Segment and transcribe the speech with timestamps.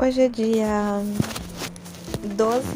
[0.00, 1.02] Hoje é dia
[2.36, 2.68] 12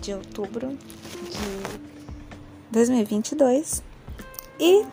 [0.00, 1.78] de outubro de
[2.72, 3.82] 2022
[4.58, 4.86] e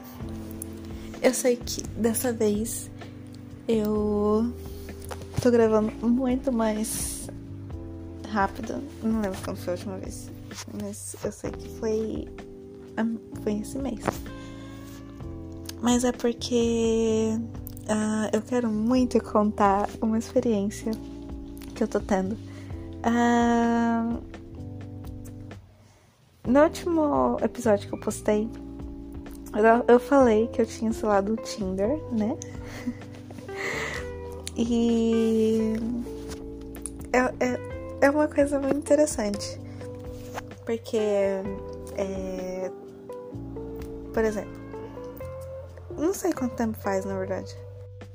[1.21, 2.92] eu sei que dessa vez
[3.65, 4.53] eu
[5.42, 7.29] tô gravando muito mais
[8.28, 8.84] rápido.
[9.02, 10.29] Não lembro quando foi a última vez,
[10.84, 12.28] mas eu sei que foi,
[13.42, 14.02] foi esse mês.
[15.81, 17.38] Mas é porque
[17.84, 20.91] uh, eu quero muito contar uma experiência
[21.81, 22.38] que eu tô tendo.
[26.45, 28.48] No último episódio que eu postei,
[29.53, 32.38] eu, eu falei que eu tinha instalado o Tinder, né?
[34.55, 35.73] e
[37.13, 37.59] é, é,
[38.02, 39.59] é uma coisa muito interessante.
[40.63, 41.00] Porque,
[41.98, 42.72] é,
[44.13, 44.61] por exemplo,
[45.98, 47.58] não sei quanto tempo faz, na verdade.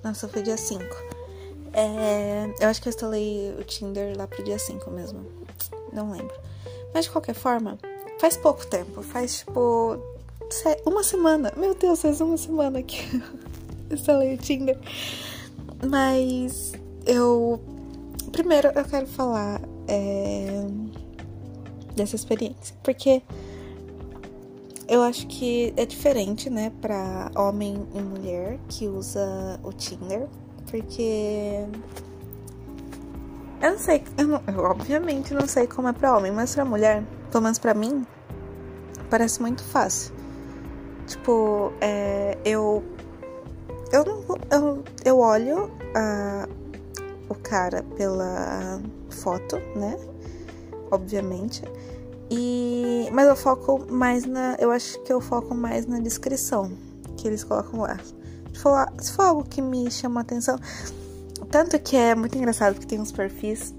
[0.05, 1.16] Nossa, foi dia 5.
[1.77, 5.27] É, eu acho que eu instalei o Tinder lá pro dia 5 mesmo.
[5.93, 6.35] Não lembro.
[6.95, 7.79] Mas de qualquer forma,
[8.19, 9.03] faz pouco tempo.
[9.03, 9.99] Faz tipo.
[10.87, 11.53] Uma semana.
[11.55, 12.99] Meu Deus, faz uma semana que
[13.91, 14.79] eu instalei o Tinder.
[15.87, 16.73] Mas
[17.05, 17.61] eu.
[18.33, 20.65] Primeiro eu quero falar é,
[21.95, 22.75] dessa experiência.
[22.83, 23.23] Porque
[24.89, 30.29] eu acho que é diferente, né, para homem e mulher que usa o Tinder,
[30.71, 31.65] porque
[33.63, 36.65] eu não sei, eu, não, eu obviamente não sei como é para homem, mas para
[36.65, 38.07] mulher, pelo menos para mim,
[39.09, 40.15] parece muito fácil.
[41.07, 42.85] Tipo, é, eu
[43.93, 46.49] eu não eu, eu olho a,
[47.29, 49.97] o cara pela foto, né?
[50.91, 51.63] Obviamente.
[52.31, 56.73] E mas eu foco mais na, eu acho que eu foco mais na descrição
[57.17, 57.97] que eles colocam lá.
[59.01, 60.59] Se for, algo que me chama a atenção,
[61.51, 63.75] tanto que é muito engraçado porque tem uns perfis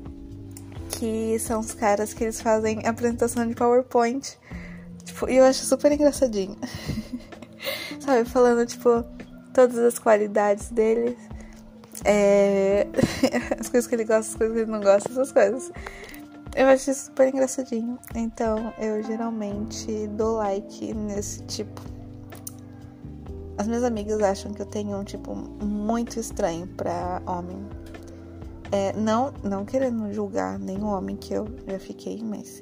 [0.91, 4.37] que são os caras que eles fazem apresentação de PowerPoint.
[5.03, 6.57] Tipo, e eu acho super engraçadinho.
[7.99, 9.03] Sabe, falando, tipo,
[9.53, 11.17] todas as qualidades deles.
[12.03, 12.87] É...
[13.59, 15.71] as coisas que ele gosta, as coisas que ele não gosta, essas coisas.
[16.55, 17.99] Eu acho super engraçadinho.
[18.15, 21.96] Então eu geralmente dou like nesse tipo.
[23.57, 27.57] As minhas amigas acham que eu tenho um tipo muito estranho para homem.
[28.71, 32.61] É, não, não querendo julgar nenhum homem que eu já fiquei, mas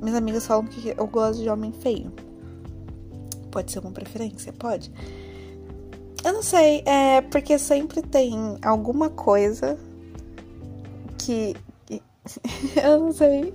[0.00, 2.12] minhas amigas falam que eu gosto de homem feio.
[3.50, 4.52] Pode ser uma preferência?
[4.52, 4.92] Pode.
[6.22, 9.78] Eu não sei, é porque sempre tem alguma coisa
[11.18, 11.56] que
[12.82, 13.52] eu não sei.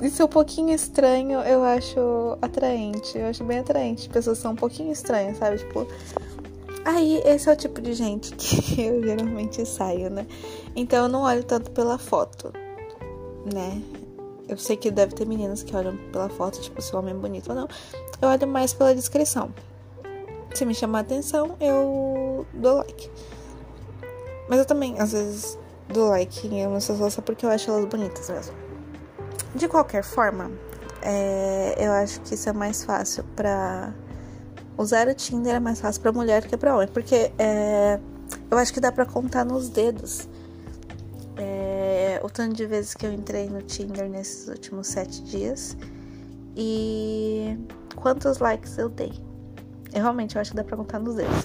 [0.00, 3.16] Isso é um pouquinho estranho, eu acho atraente.
[3.16, 4.08] Eu acho bem atraente.
[4.08, 5.58] Pessoas são um pouquinho estranhas, sabe?
[5.58, 5.86] Tipo.
[6.84, 10.26] Aí, esse é o tipo de gente que eu geralmente saio, né?
[10.74, 12.52] Então eu não olho tanto pela foto,
[13.52, 13.80] né?
[14.48, 17.16] Eu sei que deve ter meninas que olham pela foto, tipo, se o homem é
[17.16, 17.68] bonito ou não.
[18.20, 19.54] Eu olho mais pela descrição.
[20.52, 23.08] Se me chamar a atenção, eu dou like.
[24.48, 25.58] Mas eu também, às vezes,
[25.92, 28.54] do like em algumas pessoas só porque eu acho elas bonitas mesmo.
[29.54, 30.50] De qualquer forma,
[31.02, 33.92] é, eu acho que isso é mais fácil pra.
[34.78, 38.00] Usar o Tinder é mais fácil pra mulher que pra homem, porque é,
[38.50, 40.26] eu acho que dá pra contar nos dedos
[41.36, 45.76] é, o tanto de vezes que eu entrei no Tinder nesses últimos sete dias
[46.56, 47.56] e
[47.96, 49.12] quantos likes eu dei.
[49.92, 51.44] Eu realmente eu acho que dá pra contar nos dedos.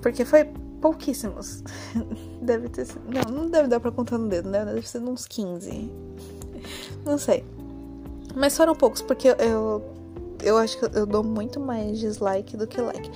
[0.00, 0.44] Porque foi
[0.80, 1.62] pouquíssimos.
[2.42, 3.00] Deve ter sido.
[3.08, 4.64] Não, não deve dar pra contar no dedo, né?
[4.64, 5.90] Deve ser uns 15.
[7.04, 7.44] Não sei.
[8.34, 9.82] Mas foram poucos, porque eu.
[10.42, 13.08] Eu acho que eu dou muito mais dislike do que like.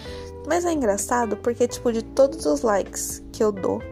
[0.47, 3.82] Mas é engraçado porque, tipo, de todos os likes que eu dou,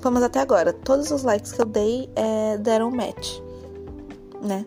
[0.00, 3.40] vamos até agora, todos os likes que eu dei é, deram match,
[4.42, 4.64] né?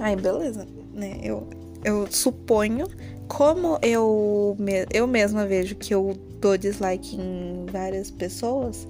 [0.00, 1.18] Aí, beleza, né?
[1.22, 1.46] Eu,
[1.82, 2.86] eu suponho,
[3.28, 4.56] como eu,
[4.92, 8.88] eu mesma vejo que eu dou dislike em várias pessoas,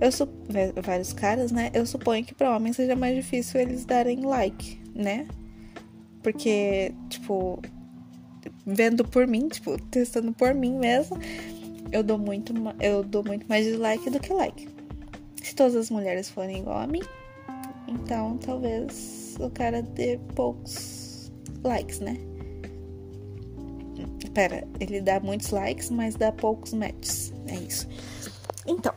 [0.00, 0.10] eu
[0.82, 1.70] vários caras, né?
[1.72, 5.26] Eu suponho que para homens seja mais difícil eles darem like, né?
[6.22, 7.62] Porque, tipo,
[8.66, 11.16] vendo por mim, tipo, testando por mim mesmo,
[11.92, 14.68] eu dou muito, eu dou muito mais dislike do que like.
[15.42, 17.02] Se todas as mulheres forem igual a mim,
[17.86, 21.32] então talvez o cara dê poucos
[21.62, 22.16] likes, né?
[24.36, 27.32] Pera, ele dá muitos likes, mas dá poucos matches.
[27.48, 27.88] É isso.
[28.66, 28.92] Então,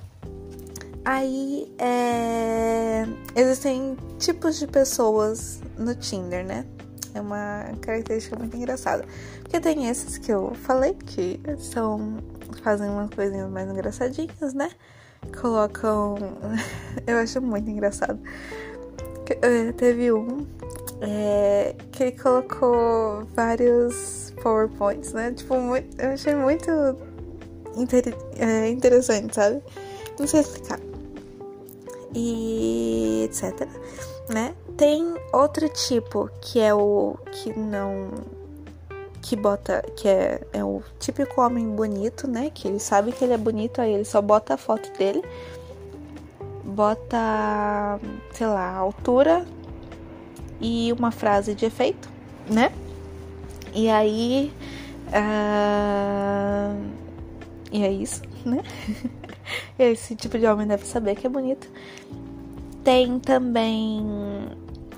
[1.06, 3.06] aí é...
[3.33, 6.65] existem tipos de pessoas no Tinder, né?
[7.13, 9.06] É uma característica muito engraçada.
[9.41, 12.18] Porque tem esses que eu falei que são
[12.62, 14.69] fazem umas coisinhas mais engraçadinhas, né?
[15.39, 16.18] colocam.
[17.07, 18.19] Eu acho muito engraçado.
[19.41, 20.45] Eh, teve um
[21.01, 25.31] é, que ele colocou vários PowerPoints, né?
[25.31, 26.69] Tipo, muito, eu achei muito
[27.75, 29.62] inter, é, interessante, sabe?
[30.19, 30.80] Não sei explicar.
[32.13, 33.68] E etc.
[34.30, 34.53] Né?
[34.77, 38.09] Tem outro tipo que é o que não
[39.21, 42.50] que bota, que é, é o típico homem bonito, né?
[42.53, 45.24] Que ele sabe que ele é bonito, aí ele só bota a foto dele,
[46.63, 48.00] bota,
[48.31, 49.45] sei lá, a altura
[50.62, 52.09] e uma frase de efeito,
[52.50, 52.71] né?
[53.74, 54.51] E aí.
[55.07, 56.89] Uh,
[57.71, 58.63] e é isso, né?
[59.77, 61.69] Esse tipo de homem deve saber que é bonito.
[62.83, 64.04] Tem também.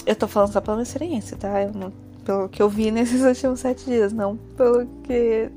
[0.06, 1.50] Eu tô falando só pela minha experiência, tá?
[1.74, 1.92] Não
[2.26, 5.50] pelo que eu vi nesses últimos sete dias, não pelo que.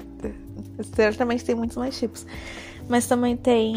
[0.94, 2.26] Certamente tem muitos mais tipos.
[2.88, 3.74] Mas também tem.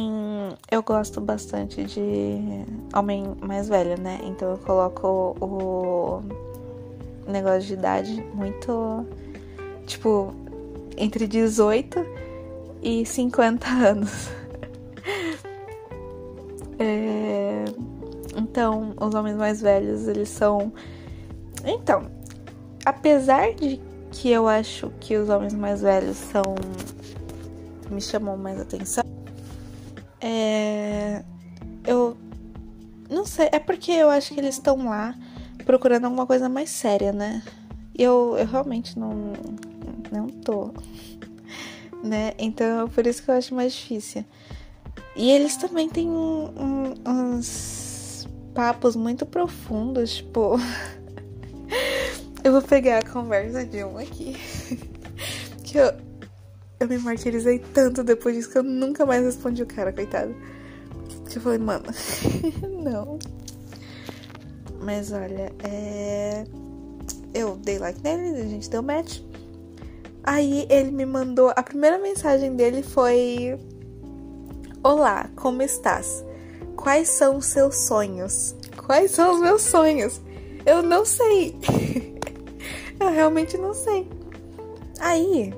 [0.69, 4.19] Eu gosto bastante de homem mais velho, né?
[4.23, 6.21] Então eu coloco o
[7.27, 9.05] negócio de idade muito.
[9.87, 10.35] Tipo,
[10.95, 12.05] entre 18
[12.83, 14.29] e 50 anos.
[16.77, 17.65] é...
[18.35, 20.71] Então, os homens mais velhos, eles são.
[21.65, 22.11] Então,
[22.85, 23.81] apesar de
[24.11, 26.43] que eu acho que os homens mais velhos são
[27.89, 29.03] me chamam mais atenção
[30.21, 31.23] é
[31.85, 32.17] eu
[33.09, 35.15] não sei é porque eu acho que eles estão lá
[35.65, 37.43] procurando alguma coisa mais séria né
[37.97, 39.33] eu, eu realmente não
[40.11, 40.71] não tô
[42.03, 44.23] né então por isso que eu acho mais difícil
[45.15, 50.57] e eles também têm um, um, uns papos muito profundos tipo
[52.47, 54.33] Eu vou pegar a conversa de um aqui.
[55.65, 55.91] que eu,
[56.79, 60.33] eu me martirizei tanto depois disso que eu nunca mais respondi o cara, coitado.
[61.29, 61.83] Que eu falei, mano,
[62.83, 63.19] não.
[64.81, 66.45] Mas olha, é.
[67.33, 69.19] Eu dei like nele, a gente deu match.
[70.27, 71.53] Aí ele me mandou.
[71.55, 73.57] A primeira mensagem dele foi:
[74.83, 76.21] Olá, como estás?
[76.75, 78.53] Quais são os seus sonhos?
[78.85, 80.19] Quais são os meus sonhos?
[80.65, 81.57] Eu não sei.
[82.99, 84.05] Eu realmente não sei.
[84.99, 85.53] Aí,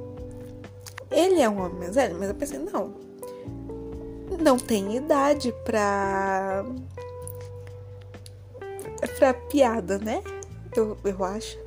[1.10, 2.94] ele é um homem mais velho, mas eu pensei, não.
[4.40, 6.64] Não tem idade pra.
[9.18, 10.22] pra piada, né?
[10.76, 11.58] Eu, eu acho.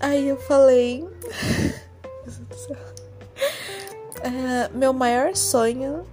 [0.00, 1.06] Aí eu falei.
[4.20, 6.04] uh, meu maior sonho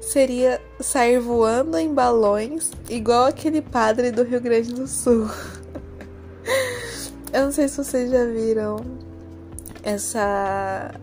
[0.00, 5.28] seria sair voando em balões, igual aquele padre do Rio Grande do Sul.
[7.32, 8.78] Eu não sei se vocês já viram
[9.82, 10.94] essa.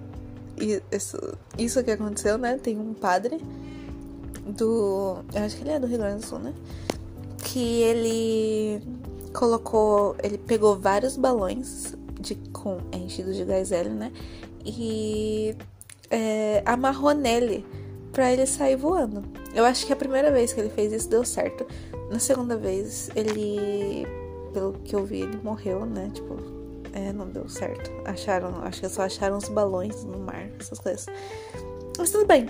[0.92, 1.18] Isso,
[1.58, 2.58] isso que aconteceu, né?
[2.58, 3.40] Tem um padre
[4.48, 5.18] do.
[5.34, 6.54] Eu acho que ele é do Rio Grande do Sul, né?
[7.44, 8.82] Que ele
[9.34, 10.16] colocou.
[10.24, 14.12] Ele pegou vários balões de, com enchidos de gás hélio, né?
[14.66, 15.56] E
[16.10, 17.66] é, amarrou nele
[18.12, 19.24] pra ele sair voando.
[19.54, 21.66] Eu acho que a primeira vez que ele fez isso deu certo.
[22.10, 24.06] Na segunda vez, ele
[24.56, 26.10] pelo que eu vi, ele morreu, né?
[26.14, 26.38] Tipo,
[26.94, 27.92] é, não deu certo.
[28.06, 31.06] Acharam, acho que só acharam os balões no mar, essas coisas.
[31.98, 32.48] Mas tudo bem.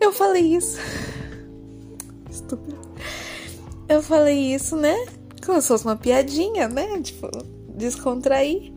[0.00, 0.78] Eu falei isso.
[2.30, 2.78] Estúpido.
[3.86, 4.96] Eu falei isso, né?
[5.44, 7.02] Como se fosse uma piadinha, né?
[7.02, 7.28] Tipo,
[7.76, 8.72] descontrair.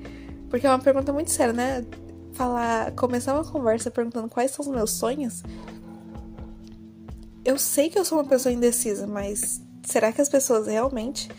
[0.50, 1.86] Porque é uma pergunta muito séria, né?
[2.36, 5.42] Falar, começar uma conversa perguntando quais são os meus sonhos.
[7.44, 11.30] Eu sei que eu sou uma pessoa indecisa, mas será que as pessoas realmente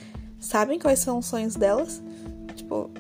[0.41, 2.03] sabem quais são os sonhos delas.
[2.55, 2.91] Tipo,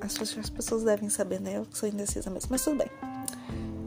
[0.00, 1.58] as, as pessoas devem saber, né?
[1.58, 2.88] Eu sou indecisa mesmo, mas tudo bem.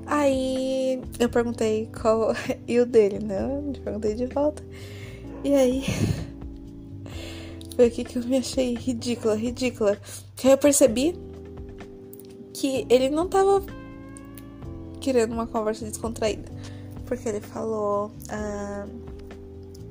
[0.06, 2.34] Aí eu perguntei qual.
[2.68, 3.42] e o dele, né?
[3.42, 4.64] Eu perguntei de volta.
[5.44, 5.84] E aí.
[7.76, 9.98] Foi aqui que eu me achei ridícula, ridícula.
[10.36, 11.20] Que eu percebi
[12.54, 13.64] que ele não tava
[15.02, 16.52] querendo uma conversa descontraída.
[17.06, 18.12] Porque ele falou.
[18.30, 18.86] Ah,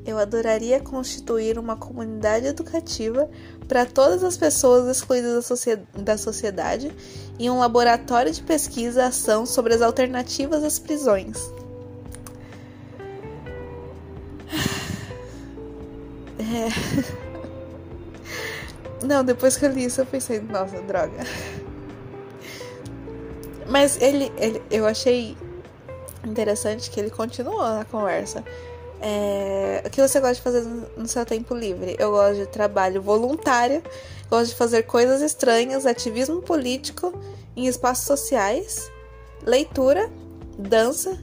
[0.05, 3.31] eu adoraria constituir uma comunidade educativa
[3.69, 5.49] para todas as pessoas excluídas
[5.95, 6.93] da sociedade
[7.39, 11.39] e um laboratório de pesquisa ação sobre as alternativas às prisões.
[16.39, 16.69] É...
[19.07, 21.19] Não, depois que eu li isso eu pensei, nossa, droga.
[23.73, 25.35] Mas ele, ele eu achei
[26.23, 28.45] interessante que ele continuou na conversa.
[29.01, 31.97] É, o que você gosta de fazer no seu tempo livre?
[31.99, 33.83] Eu gosto de trabalho voluntário,
[34.29, 37.19] gosto de fazer coisas estranhas, ativismo político
[37.57, 38.93] em espaços sociais,
[39.43, 40.11] leitura,
[40.59, 41.19] dança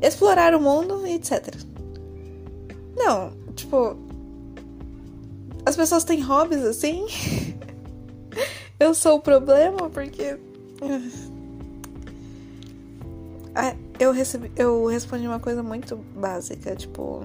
[0.00, 1.54] explorar o mundo etc.
[2.96, 3.96] Não, tipo.
[5.64, 7.06] As pessoas têm hobbies assim.
[8.80, 10.36] Eu sou o problema porque.
[13.54, 17.22] Ah, eu, recebi, eu respondi uma coisa muito básica, tipo.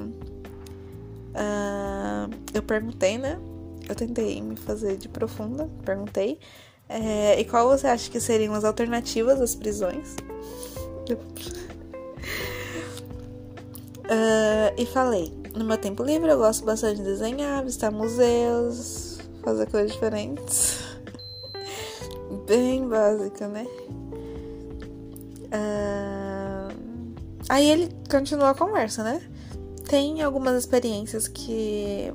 [1.33, 3.39] Uh, eu perguntei, né?
[3.87, 6.39] Eu tentei me fazer de profunda, perguntei.
[6.89, 10.15] É, e qual você acha que seriam as alternativas às prisões?
[14.05, 19.69] Uh, e falei: no meu tempo livre eu gosto bastante de desenhar, visitar museus, fazer
[19.69, 20.79] coisas diferentes.
[22.47, 23.65] Bem básica, né?
[25.47, 27.15] Uh,
[27.49, 29.21] aí ele continuou a conversa, né?
[29.87, 32.13] Tem algumas experiências que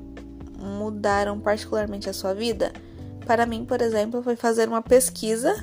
[0.59, 2.73] mudaram particularmente a sua vida?
[3.27, 5.55] Para mim, por exemplo, foi fazer uma pesquisa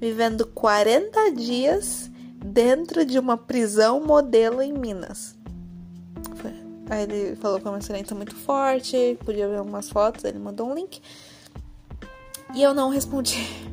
[0.00, 2.10] vivendo 40 dias
[2.44, 5.36] dentro de uma prisão modelo em Minas.
[6.34, 6.52] Foi.
[6.90, 10.68] Aí ele falou que é uma experiência muito forte, podia ver algumas fotos, ele mandou
[10.68, 11.00] um link.
[12.54, 13.38] E eu não respondi.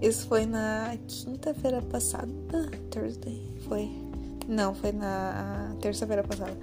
[0.00, 2.28] Isso foi na quinta-feira passada.
[2.90, 3.42] Thursday.
[3.68, 3.90] Foi.
[4.48, 6.56] Não, foi na terça-feira passada.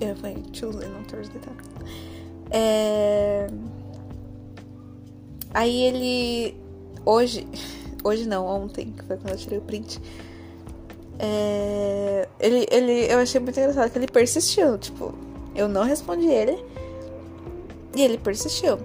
[0.00, 1.52] É, foi Tuesday, não Thursday, tá?
[2.50, 3.46] É...
[5.54, 6.56] Aí ele.
[7.06, 7.46] Hoje.
[8.02, 10.00] Hoje não, ontem, que foi quando eu tirei o print.
[11.20, 12.28] É...
[12.40, 14.76] Ele, ele, eu achei muito engraçado que ele persistiu.
[14.76, 15.14] Tipo,
[15.54, 16.71] eu não respondi ele.
[17.94, 18.78] E ele persistiu.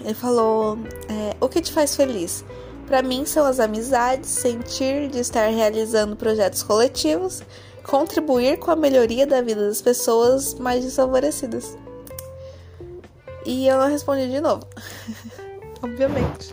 [0.00, 0.78] Ele falou:
[1.08, 2.44] é, O que te faz feliz?
[2.86, 7.42] Para mim são as amizades, sentir de estar realizando projetos coletivos,
[7.82, 11.76] contribuir com a melhoria da vida das pessoas mais desfavorecidas.
[13.44, 14.66] E eu não respondi de novo.
[15.82, 16.52] Obviamente.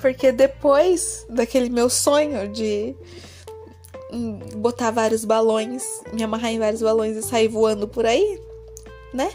[0.00, 2.94] Porque depois daquele meu sonho de
[4.12, 8.40] hum, botar vários balões, me amarrar em vários balões e sair voando por aí,
[9.12, 9.30] né?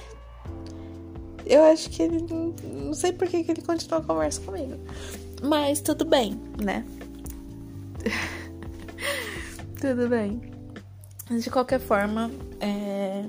[1.52, 2.26] Eu acho que ele.
[2.64, 4.80] Não sei por que, que ele continuou a conversa comigo.
[5.44, 6.86] Mas tudo bem, né?
[9.82, 10.42] tudo bem.
[11.30, 12.32] De qualquer forma,
[12.62, 13.26] é...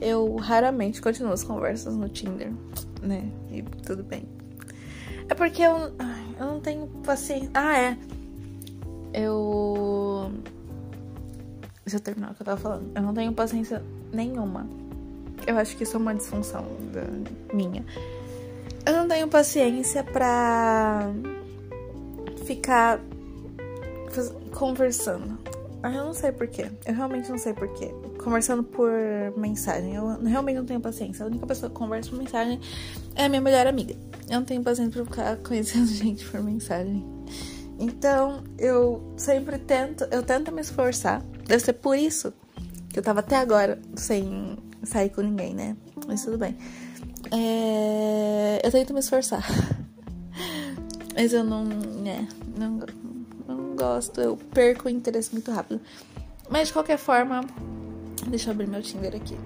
[0.00, 2.52] eu raramente continuo as conversas no Tinder,
[3.00, 3.30] né?
[3.52, 4.24] E tudo bem.
[5.28, 5.92] É porque eu,
[6.40, 7.50] eu não tenho paciência.
[7.54, 7.96] Ah, é.
[9.14, 10.32] Eu.
[11.84, 12.90] Deixa eu terminar o que eu tava falando.
[12.96, 13.80] Eu não tenho paciência
[14.12, 14.68] nenhuma.
[15.48, 16.62] Eu acho que isso é uma disfunção
[16.92, 17.82] da minha.
[18.84, 21.10] Eu não tenho paciência pra
[22.44, 23.00] ficar
[24.52, 25.38] conversando.
[25.82, 26.70] Ah, eu não sei porquê.
[26.84, 27.94] Eu realmente não sei porquê.
[28.22, 28.92] Conversando por
[29.38, 29.94] mensagem.
[29.94, 31.24] Eu realmente não tenho paciência.
[31.24, 32.60] A única pessoa que conversa por mensagem
[33.14, 33.96] é a minha melhor amiga.
[34.28, 37.02] Eu não tenho paciência pra ficar conhecendo gente por mensagem.
[37.78, 41.22] Então, eu sempre tento, eu tento me esforçar.
[41.46, 42.34] Deve ser por isso
[42.90, 45.76] que eu tava até agora sem sair com ninguém, né?
[46.06, 46.56] Mas tudo bem.
[47.30, 49.44] É, eu tento me esforçar.
[51.14, 51.64] Mas eu não,
[52.06, 52.80] é, não,
[53.46, 55.80] não gosto, eu perco o interesse muito rápido.
[56.48, 57.40] Mas de qualquer forma,
[58.28, 59.36] deixa eu abrir meu Tinder aqui.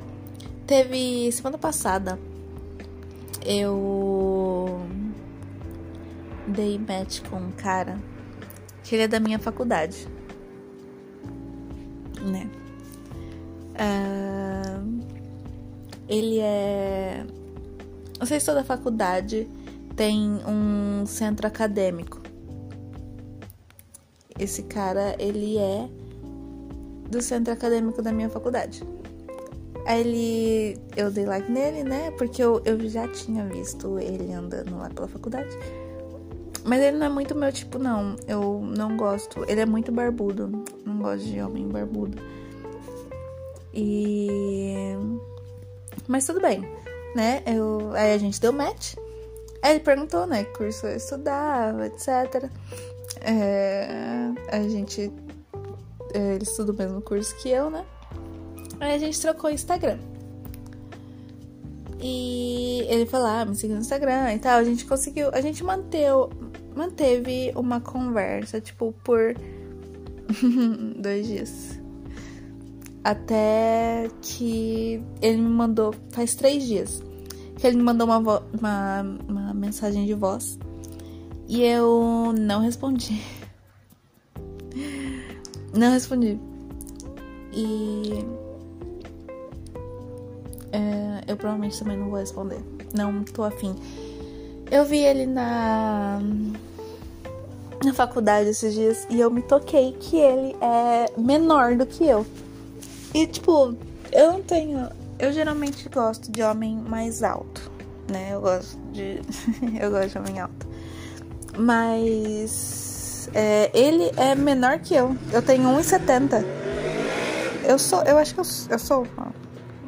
[0.67, 2.19] Teve semana passada,
[3.45, 4.81] eu
[6.47, 7.99] dei match com um cara
[8.85, 10.07] que ele é da minha faculdade,
[12.21, 12.51] né?
[13.73, 15.12] Uh,
[16.13, 17.25] ele é
[18.23, 19.49] não sei se toda faculdade
[19.97, 22.21] tem um centro acadêmico.
[24.39, 25.89] Esse cara, ele é
[27.11, 28.85] do centro acadêmico da minha faculdade.
[29.85, 30.79] Aí ele.
[30.97, 32.13] Eu dei like nele, né?
[32.13, 35.51] Porque eu, eu já tinha visto ele andando lá pela faculdade.
[36.65, 38.15] Mas ele não é muito meu tipo, não.
[38.29, 39.45] Eu não gosto.
[39.49, 40.65] Ele é muito barbudo.
[40.87, 42.23] Não gosto de homem barbudo.
[43.75, 44.95] E.
[46.09, 46.67] Mas tudo bem
[47.15, 47.43] né?
[47.47, 48.95] Eu, aí a gente deu match.
[49.63, 52.51] Aí ele perguntou, né, que curso eu estudava, etc.
[53.21, 55.13] É, a gente.
[56.15, 57.85] É, ele estuda o mesmo curso que eu, né?
[58.81, 59.99] Aí a gente trocou o Instagram.
[62.01, 64.59] E ele falou, ah, me siga no Instagram e tal.
[64.59, 65.31] A gente conseguiu.
[65.33, 66.31] A gente manteu,
[66.75, 69.35] manteve uma conversa, tipo, por
[70.99, 71.82] dois dias.
[73.05, 77.03] Até que ele me mandou, faz três dias,
[77.57, 80.59] que ele me mandou uma, uma, uma mensagem de voz
[81.49, 83.21] e eu não respondi.
[85.75, 86.39] Não respondi.
[87.53, 88.25] E.
[90.71, 92.63] É, eu provavelmente também não vou responder.
[92.95, 93.75] Não tô afim.
[94.71, 96.21] Eu vi ele na.
[97.83, 102.27] na faculdade esses dias e eu me toquei que ele é menor do que eu.
[103.15, 103.77] E tipo,
[104.11, 104.89] eu não tenho.
[105.19, 107.71] Eu geralmente gosto de homem mais alto,
[108.11, 108.31] né?
[108.33, 109.21] Eu gosto de.
[109.81, 110.67] eu gosto de homem alto.
[111.57, 113.29] Mas.
[113.35, 115.17] É, ele é menor que eu.
[115.33, 116.45] Eu tenho 1,70.
[117.65, 118.03] Eu sou.
[118.03, 119.33] Eu acho que eu, eu sou uma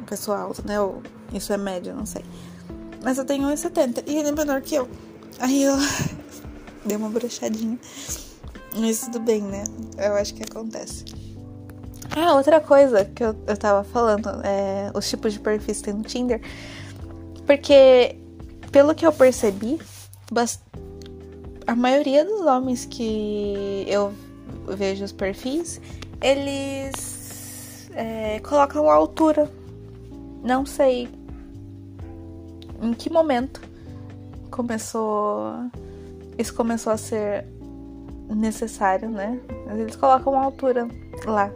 [0.05, 0.79] pessoa alta, né?
[0.79, 1.01] Ou
[1.33, 2.23] isso é médio, não sei.
[3.03, 4.87] Mas eu tenho 1,70 e ele é menor que eu.
[5.39, 5.75] Aí eu.
[6.85, 7.79] Dei uma brochadinha.
[8.75, 9.63] Mas tudo bem, né?
[9.97, 11.24] Eu acho que acontece.
[12.15, 15.93] Ah, outra coisa que eu, eu tava falando, é os tipos de perfis que tem
[15.93, 16.41] no Tinder.
[17.45, 18.17] Porque,
[18.71, 19.77] pelo que eu percebi,
[21.67, 24.13] a maioria dos homens que eu
[24.77, 25.81] vejo os perfis,
[26.21, 29.51] eles é, colocam a altura.
[30.41, 31.09] Não sei
[32.81, 33.61] em que momento
[34.49, 35.53] começou.
[36.37, 37.45] Isso começou a ser
[38.29, 39.39] necessário, né?
[39.65, 40.87] Mas eles colocam a altura
[41.25, 41.51] lá.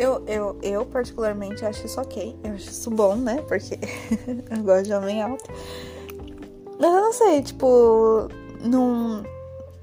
[0.00, 2.34] Eu, eu, eu, particularmente, acho isso ok.
[2.42, 3.44] Eu acho isso bom, né?
[3.46, 3.78] Porque
[4.50, 5.44] eu gosto de homem alto.
[6.78, 8.26] Mas eu não sei, tipo.
[8.62, 9.22] Num...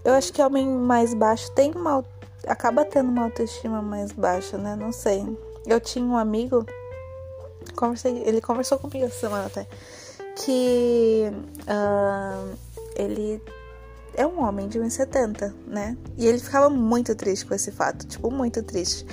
[0.04, 2.04] Eu acho que homem mais baixo tem uma.
[2.48, 4.76] Acaba tendo uma autoestima mais baixa, né?
[4.76, 5.24] Não sei.
[5.68, 6.66] Eu tinha um amigo.
[7.76, 9.68] Conversei, ele conversou comigo essa semana até.
[10.36, 11.32] Que.
[11.62, 12.58] Uh,
[12.96, 13.40] ele
[14.16, 15.96] é um homem de 1,70, né?
[16.18, 18.08] E ele ficava muito triste com esse fato.
[18.08, 19.06] Tipo, muito triste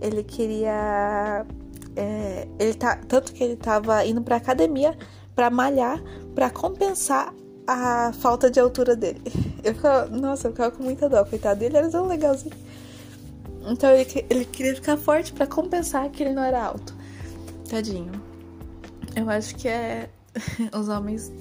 [0.00, 1.46] ele queria.
[1.94, 4.96] É, ele tá, tanto que ele tava indo pra academia
[5.34, 6.02] para malhar,
[6.34, 7.32] para compensar
[7.66, 9.20] a falta de altura dele.
[9.64, 11.64] Eu ficava, nossa, eu ficava com muita dó, coitado.
[11.64, 12.54] Ele era tão legalzinho.
[13.66, 16.94] Então ele, ele queria ficar forte para compensar que ele não era alto.
[17.68, 18.12] Tadinho.
[19.16, 20.08] Eu acho que é.
[20.72, 21.32] Os homens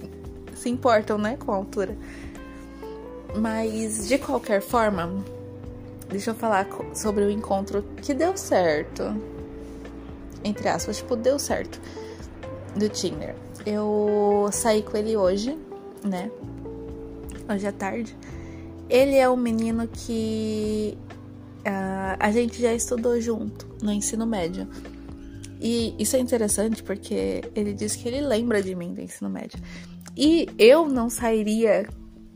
[0.55, 1.95] se importam, né, com a altura.
[3.38, 5.24] Mas de qualquer forma,
[6.09, 9.03] Deixa eu falar sobre o encontro que deu certo.
[10.44, 11.81] Entre aspas, tipo, deu certo.
[12.75, 13.35] Do Tinder.
[13.65, 15.57] Eu saí com ele hoje,
[16.03, 16.29] né?
[17.50, 18.15] Hoje à tarde.
[18.89, 20.98] Ele é um menino que
[21.61, 24.68] uh, a gente já estudou junto no ensino médio.
[25.59, 29.59] E isso é interessante porque ele diz que ele lembra de mim do ensino médio.
[30.15, 31.87] E eu não sairia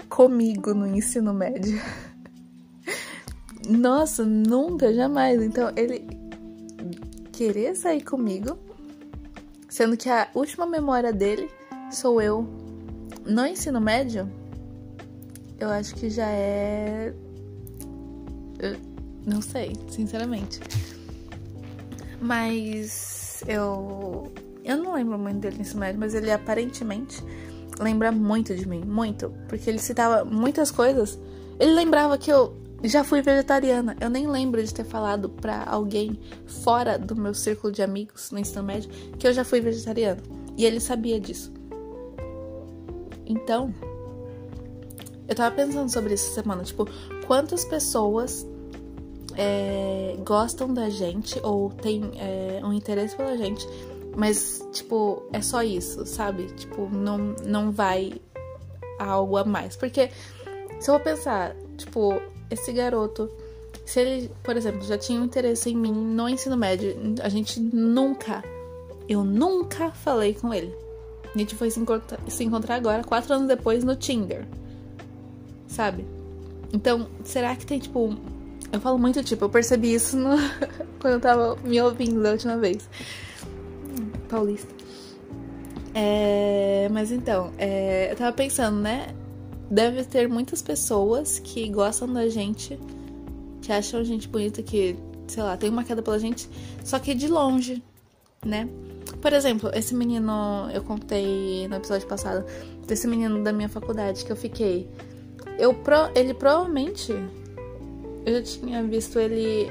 [0.10, 1.80] comigo no ensino médio.
[3.70, 5.42] Nossa, nunca, jamais.
[5.42, 6.06] Então, ele
[7.32, 8.58] querer sair comigo,
[9.70, 11.50] sendo que a última memória dele
[11.92, 12.46] sou eu
[13.26, 14.30] no ensino médio,
[15.60, 17.14] eu acho que já é.
[18.58, 18.76] Eu
[19.26, 20.60] não sei, sinceramente.
[22.20, 24.34] Mas eu.
[24.64, 27.24] Eu não lembro muito dele no ensino médio, mas ele aparentemente
[27.80, 28.84] lembra muito de mim.
[28.84, 29.32] Muito.
[29.48, 31.20] Porque ele citava muitas coisas.
[31.60, 33.96] Ele lembrava que eu já fui vegetariana.
[34.00, 38.40] Eu nem lembro de ter falado para alguém fora do meu círculo de amigos no
[38.40, 40.22] ensino médio que eu já fui vegetariana.
[40.58, 41.52] E ele sabia disso.
[43.26, 43.74] Então,
[45.28, 46.64] eu tava pensando sobre isso essa semana.
[46.64, 46.88] Tipo,
[47.28, 48.48] quantas pessoas
[49.36, 53.66] é, gostam da gente ou tem é, um interesse pela gente,
[54.18, 56.48] mas, tipo, é só isso, sabe?
[56.48, 58.20] Tipo, não, não vai
[58.98, 59.76] algo a mais.
[59.76, 60.10] Porque,
[60.80, 63.30] se eu vou pensar, tipo, esse garoto,
[63.86, 67.60] se ele, por exemplo, já tinha um interesse em mim no ensino médio, a gente
[67.60, 68.44] nunca,
[69.08, 70.74] eu nunca falei com ele.
[71.34, 74.48] A gente foi se encontrar, se encontrar agora, quatro anos depois, no Tinder.
[75.68, 76.06] Sabe?
[76.74, 78.16] Então, será que tem, tipo.
[78.72, 80.36] Eu falo muito, tipo, eu percebi isso no...
[81.02, 82.88] quando eu tava me ouvindo da última vez.
[84.28, 84.72] Paulista.
[85.94, 89.08] É, mas então, é, eu tava pensando, né?
[89.70, 92.80] Deve ter muitas pessoas que gostam da gente,
[93.62, 94.96] que acham a gente bonita, que,
[95.28, 96.50] sei lá, tem uma queda pela gente,
[96.84, 97.84] só que de longe,
[98.46, 98.68] né?
[99.22, 102.46] Por exemplo, esse menino, eu contei no episódio passado,
[102.88, 104.90] desse menino da minha faculdade que eu fiquei.
[105.58, 107.14] Eu pro, ele provavelmente
[108.26, 109.70] eu já tinha visto ele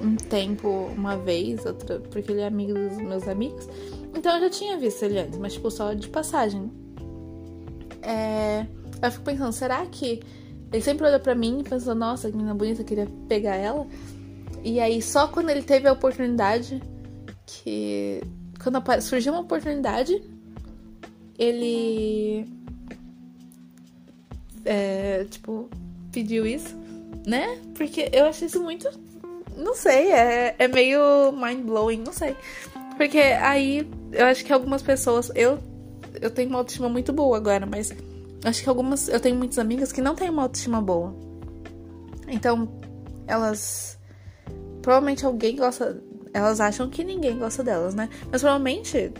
[0.00, 3.68] um tempo, uma vez, outra, porque ele é amigo dos meus amigos.
[4.14, 6.70] Então eu já tinha visto ele antes, mas tipo, só de passagem.
[8.02, 8.66] É.
[9.02, 10.20] Eu fico pensando, será que
[10.72, 13.86] ele sempre olhou para mim e pensou, nossa, que menina bonita, queria pegar ela.
[14.62, 16.82] E aí, só quando ele teve a oportunidade,
[17.46, 18.20] que.
[18.62, 20.22] Quando surgiu uma oportunidade,
[21.38, 22.46] ele.
[24.64, 25.70] É, tipo,
[26.12, 26.76] pediu isso,
[27.26, 27.58] né?
[27.74, 28.88] Porque eu achei isso muito.
[29.56, 32.36] Não sei, é, é meio mind-blowing, não sei.
[32.96, 35.30] Porque aí eu acho que algumas pessoas.
[35.34, 35.58] Eu,
[36.20, 37.92] eu tenho uma autoestima muito boa agora, mas
[38.44, 39.08] Acho que algumas.
[39.08, 41.14] Eu tenho muitas amigas que não têm uma autoestima boa.
[42.26, 42.68] Então,
[43.26, 43.98] elas.
[44.82, 46.00] Provavelmente alguém gosta.
[46.32, 48.08] Elas acham que ninguém gosta delas, né?
[48.30, 49.12] Mas provavelmente,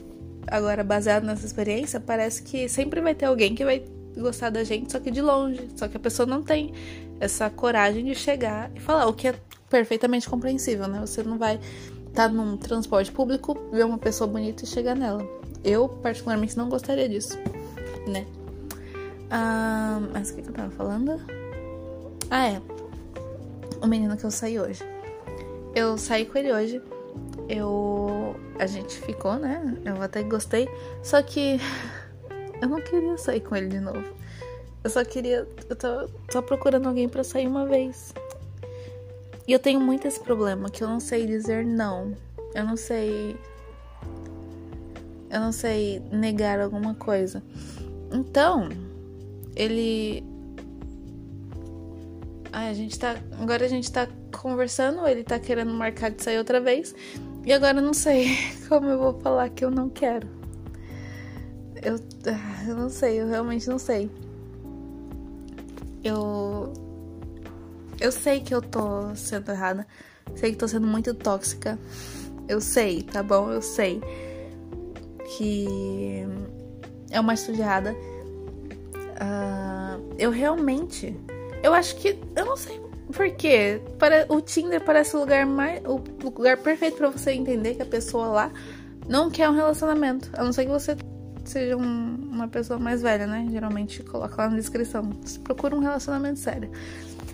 [0.47, 3.83] agora baseado nessa experiência, parece que sempre vai ter alguém que vai
[4.17, 5.69] gostar da gente, só que de longe.
[5.75, 6.73] Só que a pessoa não tem
[7.19, 9.35] essa coragem de chegar e falar, o que é
[9.69, 11.01] perfeitamente compreensível, né?
[11.01, 11.59] Você não vai
[12.09, 15.27] estar tá num transporte público, ver uma pessoa bonita e chegar nela.
[15.65, 17.37] Eu, particularmente, não gostaria disso,
[18.07, 18.25] né?
[19.31, 21.21] Ah, mas o que, eu tava falando?
[22.31, 22.63] Ah, é.
[23.83, 24.83] O menino que eu saí hoje.
[25.75, 26.83] Eu saí com ele hoje.
[27.49, 28.37] Eu.
[28.59, 29.77] A gente ficou, né?
[29.85, 30.69] Eu até gostei.
[31.03, 31.59] Só que.
[32.61, 34.03] Eu não queria sair com ele de novo.
[34.83, 35.47] Eu só queria.
[35.71, 38.13] Eu tô só procurando alguém para sair uma vez.
[39.47, 42.17] E eu tenho muito esse problema que eu não sei dizer não.
[42.55, 43.37] Eu não sei.
[45.31, 47.43] Eu não sei negar alguma coisa.
[48.13, 48.69] Então,
[49.59, 50.25] ele.
[52.53, 53.17] Ai, a gente tá.
[53.39, 54.09] Agora a gente tá
[54.41, 56.95] conversando, ele tá querendo marcar de sair outra vez.
[57.45, 58.37] E agora eu não sei
[58.69, 60.29] como eu vou falar que eu não quero.
[61.83, 61.97] Eu,
[62.67, 64.11] eu não sei, eu realmente não sei.
[66.03, 66.73] Eu.
[68.01, 69.87] Eu sei que eu tô sendo errada.
[70.37, 71.79] Sei que tô sendo muito tóxica.
[72.47, 73.51] Eu sei, tá bom?
[73.51, 74.01] Eu sei.
[75.37, 76.25] Que
[77.11, 77.95] é uma atitude errada.
[79.21, 81.15] Uh, eu realmente.
[81.63, 82.19] Eu acho que.
[82.37, 82.81] Eu não sei
[83.13, 83.81] porquê.
[83.99, 85.83] Para, o Tinder parece o lugar mais.
[85.85, 88.53] O lugar perfeito para você entender que a pessoa lá
[89.09, 90.31] não quer um relacionamento.
[90.35, 90.97] A não ser que você
[91.45, 93.47] seja um, uma pessoa mais velha, né?
[93.51, 95.11] Geralmente coloca lá na descrição.
[95.23, 96.71] Você procura um relacionamento sério.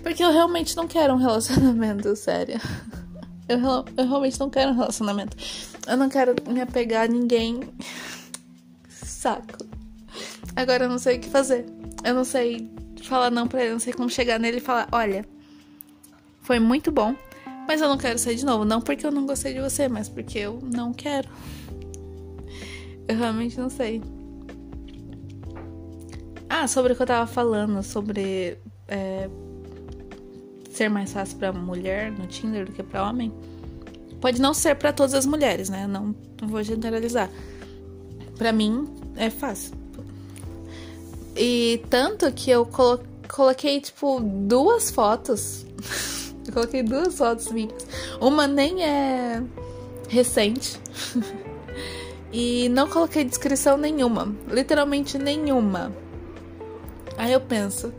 [0.03, 2.61] Porque eu realmente não quero um relacionamento sério.
[3.49, 3.59] Eu,
[3.97, 5.37] eu realmente não quero um relacionamento.
[5.87, 7.61] Eu não quero me apegar a ninguém.
[8.88, 9.73] Saco.
[10.57, 11.66] Agora eu não sei o que fazer.
[12.04, 12.70] Eu não sei
[13.02, 15.24] falar não pra ele, não sei como chegar nele e falar: olha,
[16.42, 17.14] foi muito bom,
[17.66, 18.64] mas eu não quero sair de novo.
[18.64, 21.28] Não porque eu não gostei de você, mas porque eu não quero.
[23.07, 24.00] Eu realmente não sei.
[26.48, 28.57] Ah, sobre o que eu tava falando, sobre
[28.88, 29.28] é,
[30.70, 33.30] ser mais fácil para mulher no Tinder do que para homem.
[34.20, 35.87] Pode não ser para todas as mulheres, né?
[35.87, 37.30] Não, não vou generalizar.
[38.38, 39.84] Para mim é fácil.
[41.37, 45.66] E tanto que eu colo coloquei, tipo, duas fotos.
[46.47, 47.85] eu coloquei duas fotos minhas.
[48.20, 49.42] Uma nem é
[50.09, 50.81] recente.
[52.33, 54.35] e não coloquei descrição nenhuma.
[54.49, 55.92] Literalmente nenhuma.
[57.16, 57.92] Aí eu penso,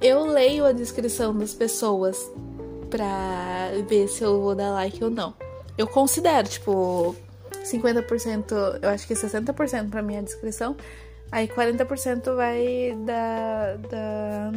[0.00, 2.30] eu leio a descrição das pessoas
[2.90, 5.34] pra ver se eu vou dar like ou não.
[5.76, 7.16] Eu considero, tipo,
[7.64, 10.76] 50%, eu acho que 60% pra minha descrição.
[11.34, 14.52] Aí 40% vai da, da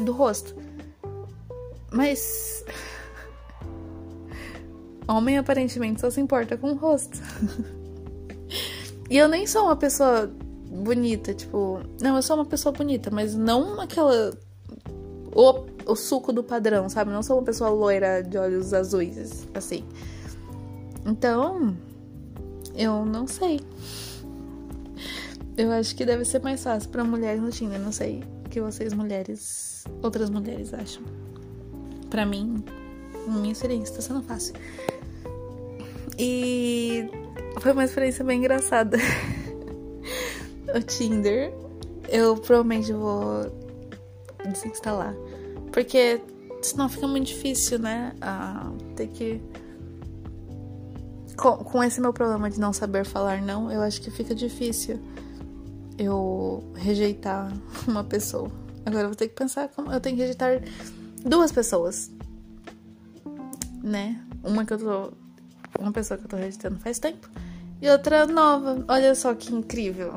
[0.00, 0.54] do rosto.
[1.90, 2.62] Mas
[5.08, 7.18] homem aparentemente só se importa com o rosto.
[9.08, 10.30] e eu nem sou uma pessoa
[10.68, 14.36] bonita, tipo, não, eu sou uma pessoa bonita, mas não aquela
[15.34, 17.10] o, o suco do padrão, sabe?
[17.10, 19.82] Não sou uma pessoa loira de olhos azuis, assim.
[21.06, 21.74] Então,
[22.76, 23.58] eu não sei.
[25.56, 27.78] Eu acho que deve ser mais fácil para mulheres no Tinder.
[27.78, 31.02] Não sei o que vocês mulheres, outras mulheres acham.
[32.08, 32.64] Para mim,
[33.26, 34.54] minha experiência tá sendo fácil.
[36.18, 37.08] E
[37.60, 38.96] foi uma experiência bem engraçada.
[40.74, 41.52] o Tinder,
[42.08, 43.50] eu provavelmente vou
[44.44, 45.14] desinstalar.
[45.70, 46.20] Porque
[46.62, 48.14] senão fica muito difícil, né?
[48.20, 49.40] Ah, ter que
[51.36, 55.00] com, com esse meu problema de não saber falar não, eu acho que fica difícil
[55.98, 57.52] eu rejeitar
[57.86, 58.50] uma pessoa.
[58.84, 60.60] Agora eu vou ter que pensar como eu tenho que rejeitar
[61.24, 62.10] duas pessoas.
[63.82, 64.20] Né?
[64.42, 65.12] Uma que eu tô.
[65.78, 67.28] Uma pessoa que eu tô rejeitando faz tempo.
[67.80, 68.84] E outra nova.
[68.88, 70.14] Olha só que incrível.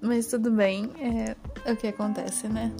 [0.00, 0.90] Mas tudo bem.
[0.98, 2.72] É, é o que acontece, né?